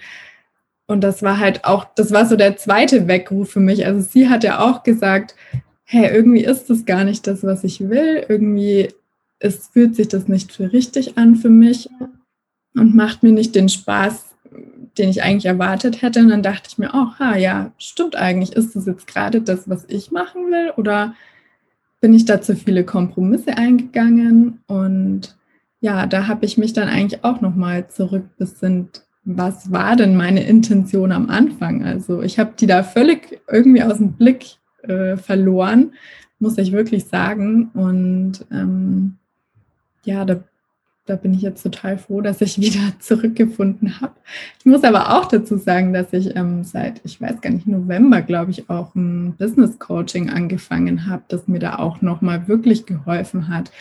[0.86, 3.86] Und das war halt auch, das war so der zweite Weckruf für mich.
[3.86, 5.34] Also sie hat ja auch gesagt,
[5.84, 8.24] hey, irgendwie ist das gar nicht das, was ich will.
[8.28, 8.88] Irgendwie
[9.40, 11.90] ist, fühlt sich das nicht für richtig an für mich.
[12.74, 14.34] und macht mir nicht den Spaß,
[14.96, 16.20] den ich eigentlich erwartet hätte.
[16.20, 18.52] Und dann dachte ich mir, oh, ha, ja, stimmt eigentlich.
[18.52, 20.72] Ist das jetzt gerade das, was ich machen will?
[20.76, 21.14] Oder
[22.02, 24.58] bin ich da zu viele Kompromisse eingegangen?
[24.66, 25.36] Und
[25.80, 29.04] ja, da habe ich mich dann eigentlich auch nochmal zurückbesinnt.
[29.24, 31.84] Was war denn meine Intention am Anfang?
[31.84, 35.92] Also ich habe die da völlig irgendwie aus dem Blick äh, verloren,
[36.40, 37.70] muss ich wirklich sagen.
[37.72, 39.14] Und ähm,
[40.04, 40.42] ja, da
[41.04, 44.14] da bin ich jetzt total froh, dass ich wieder zurückgefunden habe.
[44.60, 48.22] Ich muss aber auch dazu sagen, dass ich ähm, seit, ich weiß gar nicht, November,
[48.22, 53.48] glaube ich, auch ein Business Coaching angefangen habe, das mir da auch nochmal wirklich geholfen
[53.48, 53.72] hat,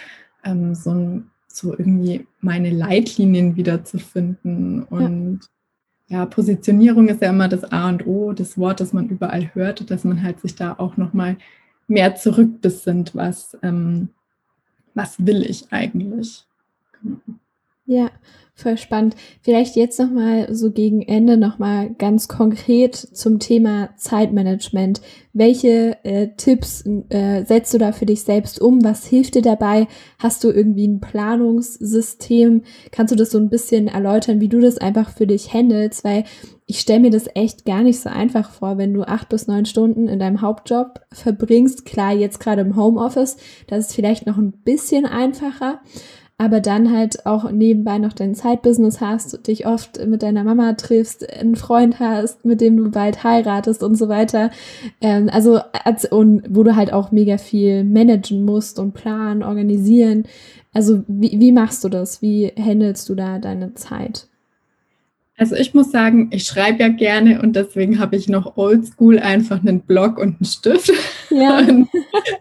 [0.44, 4.84] ähm, so, so irgendwie meine Leitlinien wiederzufinden.
[4.84, 5.42] Und
[6.08, 6.20] ja.
[6.20, 9.92] ja, Positionierung ist ja immer das A und O, das Wort, das man überall hört,
[9.92, 11.38] dass man halt sich da auch nochmal
[11.88, 14.10] mehr zurückbesinnt, was, ähm,
[14.96, 16.48] was will ich eigentlich.
[17.86, 18.10] Ja,
[18.54, 19.16] voll spannend.
[19.42, 25.02] Vielleicht jetzt nochmal so gegen Ende nochmal ganz konkret zum Thema Zeitmanagement.
[25.34, 28.84] Welche äh, Tipps äh, setzt du da für dich selbst um?
[28.84, 29.88] Was hilft dir dabei?
[30.20, 32.64] Hast du irgendwie ein Planungssystem?
[32.92, 36.04] Kannst du das so ein bisschen erläutern, wie du das einfach für dich handelst?
[36.04, 36.24] Weil
[36.66, 39.66] ich stelle mir das echt gar nicht so einfach vor, wenn du acht bis neun
[39.66, 41.86] Stunden in deinem Hauptjob verbringst.
[41.86, 43.36] Klar, jetzt gerade im Homeoffice,
[43.68, 45.82] das ist vielleicht noch ein bisschen einfacher
[46.42, 51.32] aber dann halt auch nebenbei noch dein Zeitbusiness hast, dich oft mit deiner Mama triffst,
[51.32, 54.50] einen Freund hast, mit dem du bald heiratest und so weiter.
[55.02, 55.60] Ähm, also,
[56.10, 60.24] und wo du halt auch mega viel managen musst und planen, organisieren.
[60.74, 62.24] Also, wie, wie machst du das?
[62.24, 64.26] Wie handelst du da deine Zeit?
[65.38, 69.60] Also ich muss sagen, ich schreibe ja gerne und deswegen habe ich noch oldschool einfach
[69.60, 70.92] einen Blog und einen Stift.
[71.30, 71.60] Ja.
[71.68, 71.88] und,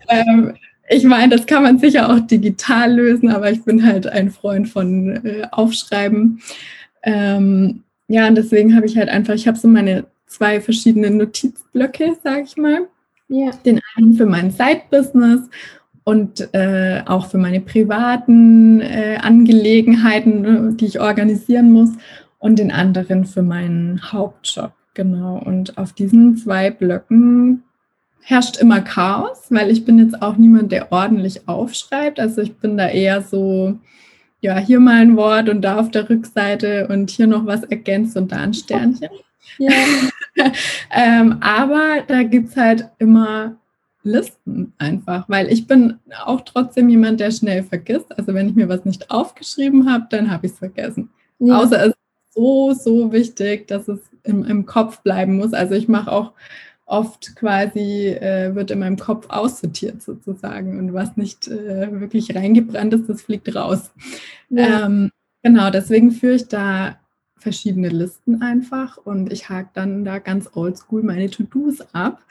[0.08, 0.54] ähm,
[0.92, 4.68] ich meine, das kann man sicher auch digital lösen, aber ich bin halt ein Freund
[4.68, 6.40] von äh, Aufschreiben.
[7.04, 12.16] Ähm, ja, und deswegen habe ich halt einfach, ich habe so meine zwei verschiedene Notizblöcke,
[12.24, 12.88] sage ich mal.
[13.28, 13.52] Ja.
[13.64, 15.48] Den einen für mein Side-Business
[16.02, 21.90] und äh, auch für meine privaten äh, Angelegenheiten, ne, die ich organisieren muss,
[22.40, 24.72] und den anderen für meinen Hauptjob.
[24.94, 25.38] Genau.
[25.38, 27.62] Und auf diesen zwei Blöcken
[28.20, 32.20] herrscht immer Chaos, weil ich bin jetzt auch niemand, der ordentlich aufschreibt.
[32.20, 33.78] Also ich bin da eher so,
[34.40, 38.16] ja, hier mal ein Wort und da auf der Rückseite und hier noch was ergänzt
[38.16, 39.10] und da ein Sternchen.
[39.58, 39.72] Ja.
[40.90, 43.56] ähm, aber da gibt es halt immer
[44.02, 48.16] Listen einfach, weil ich bin auch trotzdem jemand, der schnell vergisst.
[48.16, 51.10] Also wenn ich mir was nicht aufgeschrieben habe, dann habe ich es vergessen.
[51.38, 51.58] Ja.
[51.58, 51.96] Außer es ist
[52.30, 55.52] so, so wichtig, dass es im, im Kopf bleiben muss.
[55.52, 56.32] Also ich mache auch
[56.90, 62.92] oft quasi äh, wird in meinem Kopf aussortiert sozusagen und was nicht äh, wirklich reingebrannt
[62.92, 63.92] ist, das fliegt raus.
[64.48, 64.86] Ja.
[64.86, 65.10] Ähm,
[65.42, 66.98] genau, deswegen führe ich da
[67.36, 72.22] verschiedene Listen einfach und ich hake dann da ganz oldschool meine To-Dos ab,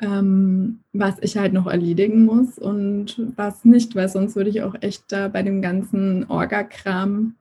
[0.00, 4.76] ähm, was ich halt noch erledigen muss und was nicht, weil sonst würde ich auch
[4.80, 7.34] echt da bei dem ganzen Orga-Kram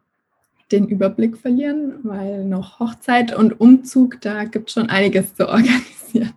[0.71, 6.33] den Überblick verlieren, weil noch Hochzeit und Umzug, da gibt es schon einiges zu organisieren.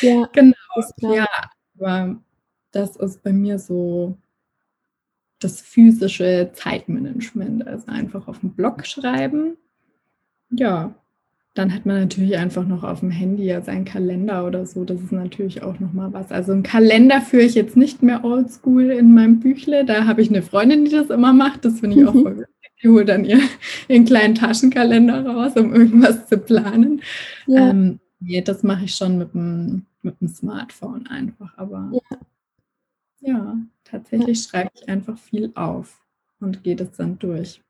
[0.00, 0.54] Ja, genau.
[1.00, 1.26] Ja,
[1.78, 2.16] aber
[2.70, 4.16] das ist bei mir so
[5.40, 7.66] das physische Zeitmanagement.
[7.66, 9.56] Also einfach auf dem Blog schreiben.
[10.50, 10.94] Ja,
[11.54, 14.84] dann hat man natürlich einfach noch auf dem Handy ja seinen Kalender oder so.
[14.84, 16.30] Das ist natürlich auch nochmal was.
[16.30, 19.84] Also einen Kalender führe ich jetzt nicht mehr oldschool in meinem Büchle.
[19.84, 21.64] Da habe ich eine Freundin, die das immer macht.
[21.64, 22.46] Das finde ich auch voll
[22.82, 23.40] Die holt dann ihr,
[23.88, 27.02] ihren kleinen Taschenkalender raus, um irgendwas zu planen.
[27.46, 27.70] Ja.
[27.70, 31.56] Ähm, nee, das mache ich schon mit dem, mit dem Smartphone einfach.
[31.56, 32.18] Aber ja,
[33.20, 34.48] ja tatsächlich ja.
[34.50, 36.00] schreibe ich einfach viel auf
[36.40, 37.60] und gehe das dann durch.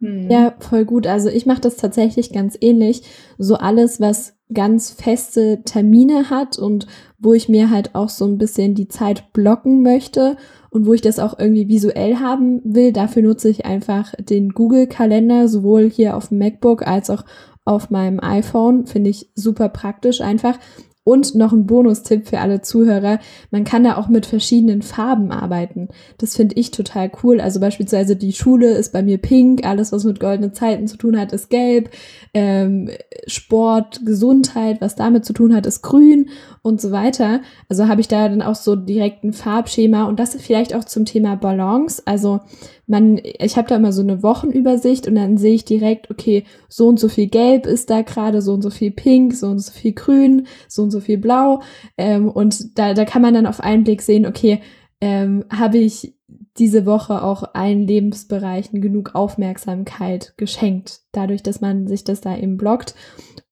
[0.00, 0.30] Hm.
[0.30, 1.06] Ja, voll gut.
[1.06, 3.02] Also ich mache das tatsächlich ganz ähnlich.
[3.38, 6.86] So alles, was ganz feste Termine hat und
[7.18, 10.36] wo ich mir halt auch so ein bisschen die Zeit blocken möchte
[10.72, 15.46] und wo ich das auch irgendwie visuell haben will, dafür nutze ich einfach den Google-Kalender,
[15.46, 17.24] sowohl hier auf dem MacBook als auch
[17.66, 18.86] auf meinem iPhone.
[18.86, 20.58] Finde ich super praktisch einfach.
[21.04, 23.18] Und noch ein Bonustipp für alle Zuhörer.
[23.50, 25.88] Man kann da auch mit verschiedenen Farben arbeiten.
[26.18, 27.40] Das finde ich total cool.
[27.40, 29.66] Also beispielsweise die Schule ist bei mir pink.
[29.66, 31.90] Alles, was mit goldenen Zeiten zu tun hat, ist gelb.
[32.34, 32.88] Ähm,
[33.26, 36.28] Sport, Gesundheit, was damit zu tun hat, ist grün
[36.62, 37.40] und so weiter.
[37.68, 40.04] Also habe ich da dann auch so direkt ein Farbschema.
[40.04, 42.00] Und das vielleicht auch zum Thema Balance.
[42.06, 42.40] Also
[42.86, 46.88] man, ich habe da immer so eine Wochenübersicht und dann sehe ich direkt, okay, so
[46.88, 49.72] und so viel Gelb ist da gerade, so und so viel Pink, so und so
[49.72, 51.62] viel Grün, so und so viel Blau.
[51.96, 54.60] Ähm, und da, da kann man dann auf einen Blick sehen, okay,
[55.00, 56.14] ähm, habe ich
[56.58, 62.56] diese Woche auch allen Lebensbereichen genug Aufmerksamkeit geschenkt, dadurch, dass man sich das da eben
[62.56, 62.94] blockt.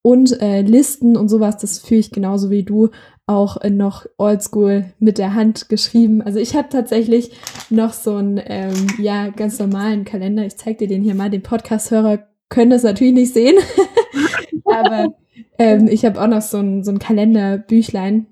[0.03, 2.91] Und äh, Listen und sowas, das führe ich genauso wie du
[3.31, 6.21] auch noch oldschool mit der Hand geschrieben.
[6.21, 7.31] Also ich habe tatsächlich
[7.71, 10.45] noch so einen ähm, ja ganz normalen Kalender.
[10.45, 11.31] Ich zeige dir den hier mal.
[11.31, 13.57] Den Podcast-Hörer können das natürlich nicht sehen,
[14.65, 15.15] aber
[15.59, 18.27] ähm, ich habe auch noch so ein, so ein Kalenderbüchlein.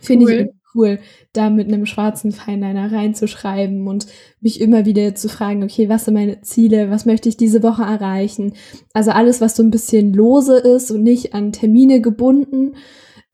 [0.00, 0.32] Finde cool.
[0.32, 0.98] ich cool,
[1.32, 4.06] da mit einem schwarzen Feinliner reinzuschreiben und
[4.40, 7.82] mich immer wieder zu fragen, okay, was sind meine Ziele, was möchte ich diese Woche
[7.82, 8.54] erreichen?
[8.92, 12.74] Also alles, was so ein bisschen lose ist und nicht an Termine gebunden.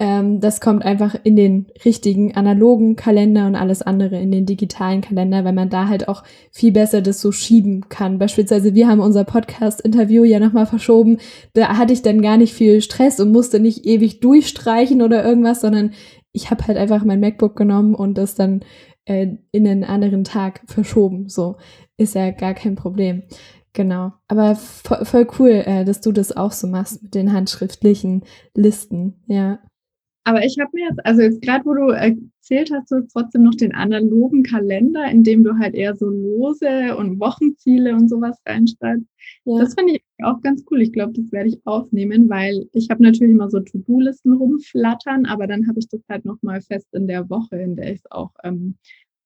[0.01, 5.03] Ähm, das kommt einfach in den richtigen analogen Kalender und alles andere in den digitalen
[5.03, 8.19] Kalender, weil man da halt auch viel besser das so schieben kann.
[8.19, 11.19] Beispielsweise, wir haben unser Podcast-Interview ja nochmal verschoben.
[11.53, 15.61] Da hatte ich dann gar nicht viel Stress und musste nicht ewig durchstreichen oder irgendwas,
[15.61, 15.93] sondern
[16.33, 18.65] ich habe halt einfach mein MacBook genommen und das dann
[19.05, 21.29] äh, in einen anderen Tag verschoben.
[21.29, 21.57] So
[21.99, 23.25] ist ja gar kein Problem.
[23.75, 24.13] Genau.
[24.29, 29.23] Aber voll, cool, äh, dass du das auch so machst mit den handschriftlichen Listen.
[29.27, 29.61] Ja.
[30.25, 33.55] Aber ich habe mir jetzt, also jetzt gerade, wo du erzählt hast, du trotzdem noch
[33.55, 39.07] den analogen Kalender, in dem du halt eher so Lose und Wochenziele und sowas reinschreibst.
[39.45, 39.59] Ja.
[39.59, 40.83] Das finde ich auch ganz cool.
[40.83, 45.47] Ich glaube, das werde ich aufnehmen, weil ich habe natürlich immer so To-Do-Listen rumflattern, aber
[45.47, 48.33] dann habe ich das halt nochmal fest in der Woche, in der ich es auch
[48.45, 48.77] ähm,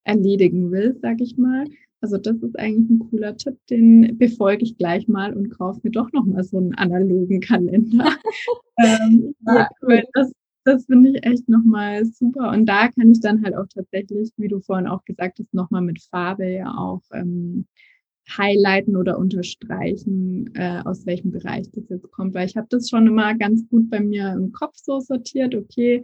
[0.05, 1.65] erledigen will, sag ich mal.
[2.01, 5.91] Also das ist eigentlich ein cooler Tipp, den befolge ich gleich mal und kaufe mir
[5.91, 8.13] doch nochmal so einen analogen Kalender.
[8.79, 10.03] ähm, ja, cool.
[10.13, 10.31] das,
[10.65, 12.51] das finde ich echt nochmal super.
[12.51, 15.83] Und da kann ich dann halt auch tatsächlich, wie du vorhin auch gesagt hast, nochmal
[15.83, 17.67] mit Farbe ja auch ähm,
[18.37, 22.35] highlighten oder unterstreichen, äh, aus welchem Bereich das jetzt kommt.
[22.35, 26.03] Weil ich habe das schon immer ganz gut bei mir im Kopf so sortiert, okay,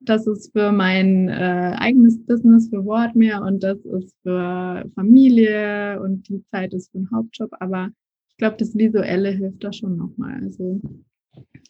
[0.00, 6.28] das ist für mein äh, eigenes Business, für Wortmeer und das ist für Familie und
[6.28, 7.50] die Zeit ist für den Hauptjob.
[7.60, 7.90] Aber
[8.30, 10.40] ich glaube, das Visuelle hilft da schon nochmal.
[10.42, 10.80] Also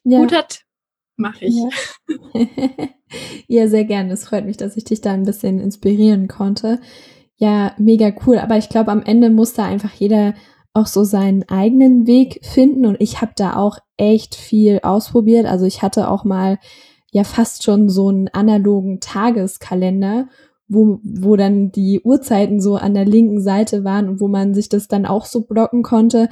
[0.05, 0.21] ja.
[0.21, 0.47] guter
[1.23, 1.55] mache ich.
[1.55, 2.47] Ja.
[3.49, 4.13] ja, sehr gerne.
[4.13, 6.81] Es freut mich, dass ich dich da ein bisschen inspirieren konnte.
[7.37, 8.39] Ja, mega cool.
[8.39, 10.35] Aber ich glaube, am Ende muss da einfach jeder
[10.75, 12.85] auch so seinen eigenen Weg finden.
[12.85, 15.47] Und ich habe da auch echt viel ausprobiert.
[15.47, 16.59] Also ich hatte auch mal
[17.11, 20.29] ja fast schon so einen analogen Tageskalender,
[20.69, 24.69] wo, wo dann die Uhrzeiten so an der linken Seite waren und wo man sich
[24.69, 26.29] das dann auch so blocken konnte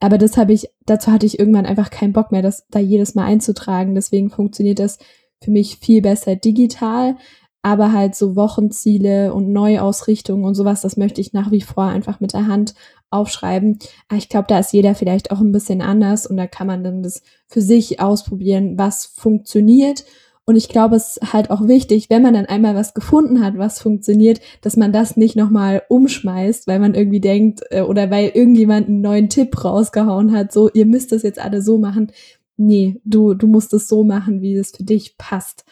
[0.00, 3.14] aber das habe ich, dazu hatte ich irgendwann einfach keinen Bock mehr, das da jedes
[3.14, 3.94] Mal einzutragen.
[3.94, 4.98] Deswegen funktioniert das
[5.42, 7.16] für mich viel besser digital.
[7.62, 12.18] Aber halt so Wochenziele und Neuausrichtungen und sowas, das möchte ich nach wie vor einfach
[12.18, 12.74] mit der Hand
[13.10, 13.78] aufschreiben.
[14.16, 17.02] Ich glaube, da ist jeder vielleicht auch ein bisschen anders und da kann man dann
[17.02, 20.04] das für sich ausprobieren, was funktioniert
[20.50, 23.56] und ich glaube, es ist halt auch wichtig, wenn man dann einmal was gefunden hat,
[23.56, 28.32] was funktioniert, dass man das nicht nochmal umschmeißt, weil man irgendwie denkt äh, oder weil
[28.34, 32.10] irgendjemand einen neuen Tipp rausgehauen hat, so, ihr müsst das jetzt alle so machen.
[32.56, 35.64] Nee, du, du musst es so machen, wie es für dich passt.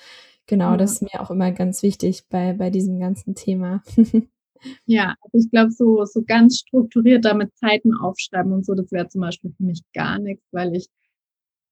[0.47, 0.77] Genau, ja.
[0.77, 3.83] das ist mir auch immer ganz wichtig bei, bei diesem ganzen Thema.
[4.87, 9.09] Ja, also ich glaube, so, so ganz strukturiert damit Zeiten aufschreiben und so, das wäre
[9.09, 10.89] zum Beispiel für mich gar nichts, weil ich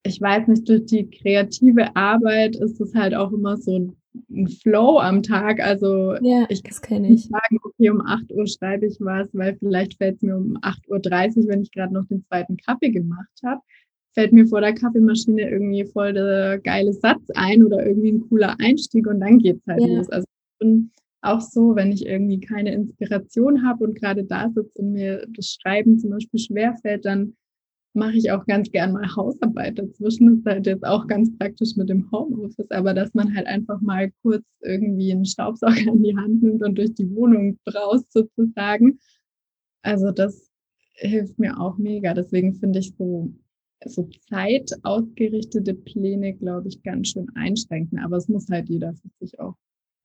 [0.07, 3.97] ich weiß nicht, durch die kreative Arbeit ist es halt auch immer so ein,
[4.31, 5.61] ein Flow am Tag.
[5.61, 9.95] Also ja, ich kann nicht sagen, okay, um 8 Uhr schreibe ich was, weil vielleicht
[9.99, 13.61] fällt es mir um 8.30 Uhr, wenn ich gerade noch den zweiten Kaffee gemacht habe,
[14.15, 18.57] fällt mir vor der Kaffeemaschine irgendwie voll der geile Satz ein oder irgendwie ein cooler
[18.59, 19.99] Einstieg und dann geht es halt ja.
[19.99, 20.09] los.
[20.09, 20.91] Also ich bin
[21.21, 25.57] auch so, wenn ich irgendwie keine Inspiration habe und gerade da sitze und mir das
[25.61, 27.35] Schreiben zum Beispiel schwerfällt, dann
[27.97, 30.27] mache ich auch ganz gern mal Hausarbeit dazwischen.
[30.29, 33.81] Das ist halt jetzt auch ganz praktisch mit dem Homeoffice, aber dass man halt einfach
[33.81, 38.99] mal kurz irgendwie einen Staubsauger in die Hand nimmt und durch die Wohnung braust sozusagen.
[39.83, 40.51] Also das
[40.93, 42.15] hilft mir auch mega.
[42.15, 43.33] Deswegen finde ich so,
[43.85, 47.99] so zeitausgerichtete Pläne, glaube ich, ganz schön einschränken.
[47.99, 49.57] Aber es muss halt jeder für sich auch,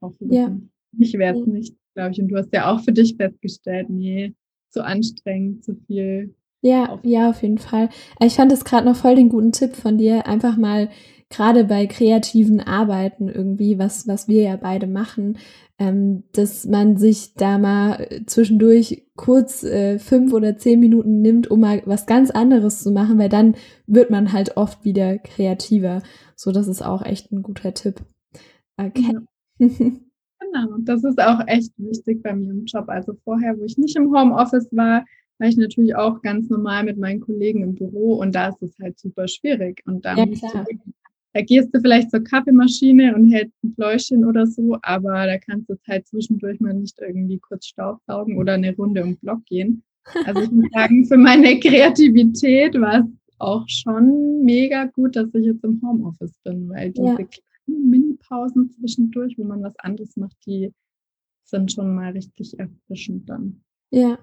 [0.02, 0.34] auch wissen.
[0.34, 0.60] Ja.
[1.00, 2.22] Ich wäre es nicht, glaube ich.
[2.22, 4.34] Und du hast ja auch für dich festgestellt, nee,
[4.70, 7.90] zu anstrengend, zu viel ja, ja, auf jeden Fall.
[8.20, 10.90] Ich fand es gerade noch voll den guten Tipp von dir, einfach mal
[11.30, 15.38] gerade bei kreativen Arbeiten irgendwie, was, was wir ja beide machen,
[15.80, 21.62] ähm, dass man sich da mal zwischendurch kurz äh, fünf oder zehn Minuten nimmt, um
[21.62, 23.56] mal was ganz anderes zu machen, weil dann
[23.88, 26.04] wird man halt oft wieder kreativer.
[26.36, 28.02] So, das ist auch echt ein guter Tipp.
[28.78, 29.14] Okay.
[29.58, 29.68] Ja.
[30.40, 32.86] genau, das ist auch echt wichtig bei mir im Job.
[32.88, 35.06] Also vorher, wo ich nicht im Homeoffice war,
[35.42, 38.78] war ich natürlich auch ganz normal mit meinen Kollegen im Büro und da ist es
[38.80, 39.82] halt super schwierig.
[39.88, 40.64] Und da ja, musst du
[41.34, 45.70] da gehst du vielleicht zur Kaffeemaschine und hältst ein Pläuschen oder so, aber da kannst
[45.70, 49.82] du halt zwischendurch mal nicht irgendwie kurz Staubsaugen oder eine Runde um Block gehen.
[50.26, 53.06] Also ich muss sagen, für meine Kreativität war es
[53.40, 57.16] auch schon mega gut, dass ich jetzt im Homeoffice bin, weil diese ja.
[57.16, 60.72] kleinen Mini-Pausen zwischendurch, wo man was anderes macht, die
[61.46, 63.62] sind schon mal richtig erfrischend dann.
[63.90, 64.20] Ja,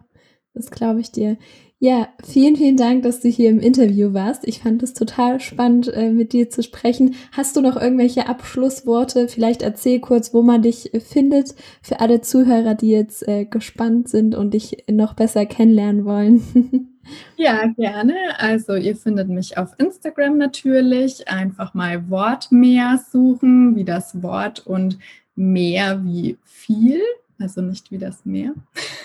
[0.59, 1.37] das glaube ich dir.
[1.81, 4.49] Ja, vielen, vielen Dank, dass du hier im Interview warst.
[4.49, 7.15] Ich fand es total spannend, äh, mit dir zu sprechen.
[7.31, 9.29] Hast du noch irgendwelche Abschlussworte?
[9.29, 14.35] Vielleicht erzähl kurz, wo man dich findet, für alle Zuhörer, die jetzt äh, gespannt sind
[14.35, 16.95] und dich noch besser kennenlernen wollen.
[17.37, 18.15] Ja, gerne.
[18.37, 21.27] Also ihr findet mich auf Instagram natürlich.
[21.27, 24.99] Einfach mal Wortmeer suchen, wie das Wort und
[25.35, 27.01] mehr wie viel
[27.39, 28.55] also nicht wie das Meer.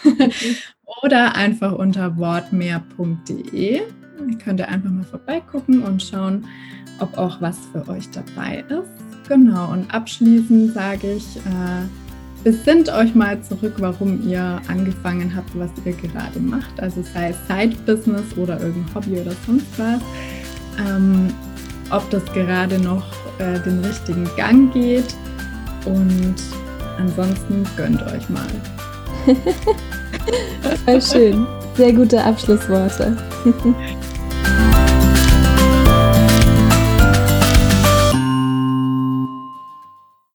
[1.04, 3.82] Oder einfach unter wortmeer.de.
[4.44, 6.46] Könnt ihr einfach mal vorbeigucken und schauen,
[7.00, 9.28] ob auch was für euch dabei ist.
[9.28, 11.88] Genau, und abschließend sage ich, äh,
[12.44, 16.80] besinnt euch mal zurück, warum ihr angefangen habt, was ihr gerade macht.
[16.80, 20.02] Also sei es Side-Business oder irgendein Hobby oder sonst was.
[20.86, 21.34] Ähm,
[21.90, 23.06] ob das gerade noch
[23.40, 25.16] äh, den richtigen Gang geht
[25.86, 26.36] und
[26.98, 28.48] Ansonsten gönnt euch mal.
[30.86, 31.48] Voll schön.
[31.76, 33.18] Sehr gute Abschlussworte.